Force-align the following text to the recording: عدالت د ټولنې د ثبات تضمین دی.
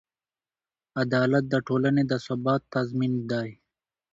عدالت 1.01 1.43
د 1.49 1.55
ټولنې 1.67 2.03
د 2.11 2.13
ثبات 2.25 2.61
تضمین 2.75 3.13
دی. 3.31 3.49